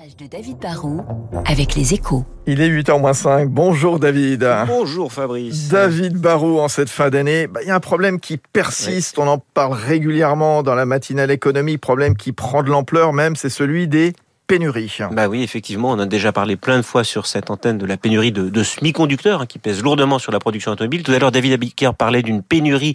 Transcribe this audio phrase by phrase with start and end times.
[0.00, 1.04] reportage de David Barrault
[1.46, 2.24] avec les échos.
[2.46, 3.46] Il est 8h05.
[3.46, 4.48] Bonjour David.
[4.66, 5.68] Bonjour Fabrice.
[5.68, 9.18] David Barrault, en cette fin d'année, bah, il y a un problème qui persiste.
[9.18, 11.78] On en parle régulièrement dans la matinale économie.
[11.78, 14.14] Problème qui prend de l'ampleur même, c'est celui des
[14.50, 14.98] pénurie.
[15.12, 17.96] Bah oui, effectivement, on a déjà parlé plein de fois sur cette antenne de la
[17.96, 21.02] pénurie de, de semi-conducteurs hein, qui pèse lourdement sur la production automobile.
[21.02, 22.94] Tout à l'heure, David Abiker parlait d'une pénurie,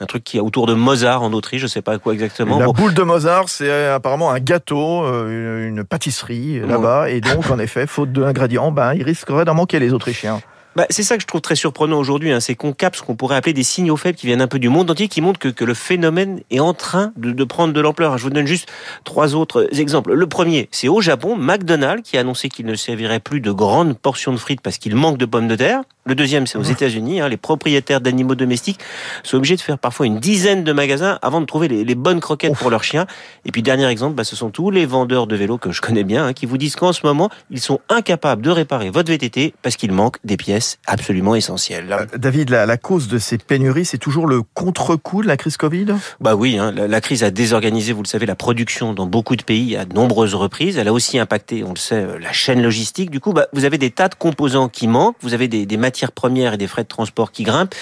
[0.00, 2.58] un truc qui est autour de Mozart en Autriche, je sais pas quoi exactement.
[2.58, 7.58] La boule de Mozart, c'est apparemment un gâteau, euh, une, pâtisserie là-bas, et donc en
[7.58, 10.40] effet, faute d'ingrédients, ben, il risquerait d'en manquer les Autrichiens.
[10.78, 13.16] Bah, c'est ça que je trouve très surprenant aujourd'hui, hein, c'est qu'on capte ce qu'on
[13.16, 15.48] pourrait appeler des signaux faibles qui viennent un peu du monde entier, qui montrent que,
[15.48, 18.16] que le phénomène est en train de, de prendre de l'ampleur.
[18.16, 18.68] Je vous donne juste
[19.02, 20.14] trois autres exemples.
[20.14, 23.98] Le premier, c'est au Japon, McDonald's qui a annoncé qu'il ne servirait plus de grandes
[23.98, 25.82] portions de frites parce qu'il manque de pommes de terre.
[26.06, 27.20] Le deuxième, c'est aux États-Unis.
[27.20, 28.78] Hein, les propriétaires d'animaux domestiques
[29.24, 32.20] sont obligés de faire parfois une dizaine de magasins avant de trouver les, les bonnes
[32.20, 33.06] croquettes pour leurs chiens.
[33.44, 36.04] Et puis dernier exemple, bah, ce sont tous les vendeurs de vélos que je connais
[36.04, 39.54] bien hein, qui vous disent qu'en ce moment, ils sont incapables de réparer votre VTT
[39.60, 41.90] parce qu'il manque des pièces absolument essentielles.
[41.90, 45.56] Euh, David, la, la, cause de ces pénuries, c'est toujours le contre-coup de la crise
[45.56, 45.86] Covid?
[46.20, 49.36] Bah oui, hein, la, la, crise a désorganisé, vous le savez, la production dans beaucoup
[49.36, 50.78] de pays à de nombreuses reprises.
[50.78, 53.10] Elle a aussi impacté, on le sait, euh, la chaîne logistique.
[53.10, 55.76] Du coup, bah, vous avez des tas de composants qui manquent, vous avez des, des
[55.76, 57.74] matières premières et des frais de transport qui grimpent.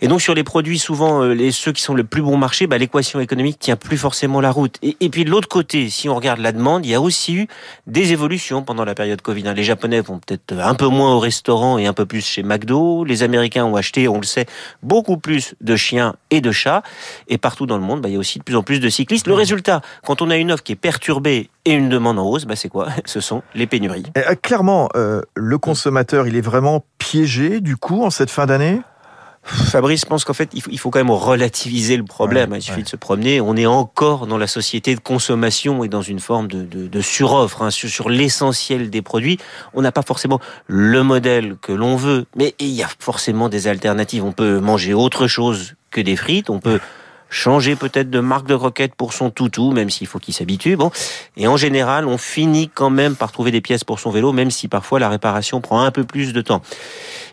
[0.00, 2.66] Et donc sur les produits, souvent euh, les ceux qui sont le plus bon marché,
[2.66, 4.76] bah, l'équation économique tient plus forcément la route.
[4.82, 7.34] Et, et, puis de l'autre côté, si on regarde la demande, il y a aussi
[7.34, 7.48] eu
[7.86, 9.52] des évolutions pendant la période Covid.
[9.54, 13.04] Les Japonais vont peut-être un peu moins au restaurant et un peu plus chez McDo.
[13.04, 14.46] Les Américains ont acheté, on le sait,
[14.82, 16.82] beaucoup plus de chiens et de chats.
[17.28, 18.88] Et partout dans le monde, bah, il y a aussi de plus en plus de
[18.88, 19.26] cyclistes.
[19.26, 22.44] Le résultat, quand on a une offre qui est perturbée et une demande en hausse,
[22.44, 22.88] bah, c'est quoi?
[23.04, 24.04] Ce sont les pénuries.
[24.16, 28.46] Et, euh, clairement, euh, le consommateur, il est vraiment piégé du coup en cette fin
[28.46, 28.80] d'année?
[29.44, 32.52] Fabrice pense qu'en fait, il faut, quand même relativiser le problème.
[32.52, 32.82] Ouais, il suffit ouais.
[32.82, 33.40] de se promener.
[33.42, 37.00] On est encore dans la société de consommation et dans une forme de, de, de
[37.02, 39.38] suroffre hein, sur, sur l'essentiel des produits.
[39.74, 43.68] On n'a pas forcément le modèle que l'on veut, mais il y a forcément des
[43.68, 44.24] alternatives.
[44.24, 46.48] On peut manger autre chose que des frites.
[46.48, 46.80] On peut
[47.34, 50.76] changer peut-être de marque de roquette pour son toutou, même s'il faut qu'il s'habitue.
[50.76, 50.90] Bon,
[51.36, 54.50] et en général, on finit quand même par trouver des pièces pour son vélo, même
[54.50, 56.62] si parfois la réparation prend un peu plus de temps.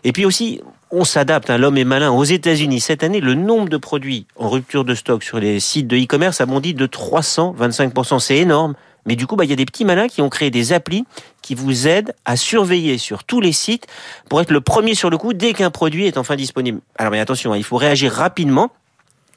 [0.04, 0.60] Et puis aussi,
[0.92, 1.50] on s'adapte.
[1.50, 2.12] Hein, L'homme est malin.
[2.12, 5.88] Aux États-Unis, cette année, le nombre de produits en rupture de stock sur les sites
[5.88, 8.20] de e-commerce a bondi de 325%.
[8.20, 8.74] C'est énorme.
[9.04, 11.04] Mais du coup, bah, il y a des petits malins qui ont créé des applis
[11.40, 13.88] qui vous aident à surveiller sur tous les sites
[14.28, 16.80] pour être le premier sur le coup dès qu'un produit est enfin disponible.
[16.96, 18.70] Alors, mais attention, hein, il faut réagir rapidement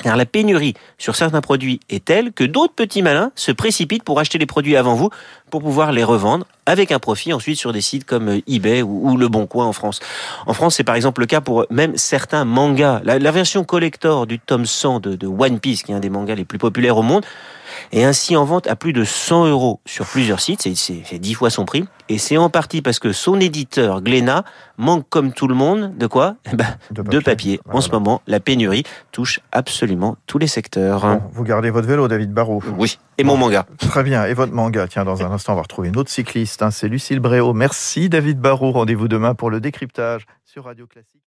[0.03, 4.19] car la pénurie sur certains produits est telle que d'autres petits malins se précipitent pour
[4.19, 5.09] acheter les produits avant vous
[5.49, 9.27] pour pouvoir les revendre avec un profit ensuite sur des sites comme eBay ou, Le
[9.27, 9.99] Bon Coin en France.
[10.47, 13.01] En France, c'est par exemple le cas pour même certains mangas.
[13.03, 16.35] La, version collector du tome 100 de, de, One Piece, qui est un des mangas
[16.35, 17.25] les plus populaires au monde,
[17.91, 20.67] est ainsi en vente à plus de 100 euros sur plusieurs sites.
[20.75, 21.85] C'est 10 fois son prix.
[22.09, 24.43] Et c'est en partie parce que son éditeur, Glénat,
[24.77, 26.35] manque comme tout le monde de quoi?
[26.53, 27.19] Ben, De papier.
[27.19, 27.59] De papier.
[27.65, 27.77] Voilà.
[27.77, 31.01] En ce moment, la pénurie touche absolument tous les secteurs.
[31.01, 33.31] Bon, vous gardez votre vélo, David Barrault Oui, et bon.
[33.31, 33.65] mon manga.
[33.79, 34.87] Très bien, et votre manga.
[34.87, 36.61] Tiens, dans un instant, on va retrouver une autre cycliste.
[36.61, 37.53] Hein, c'est Lucille Bréau.
[37.53, 38.71] Merci, David Barrault.
[38.73, 41.21] Rendez-vous demain pour le décryptage sur Radio Classique.